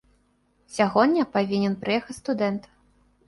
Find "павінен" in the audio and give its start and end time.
1.37-1.77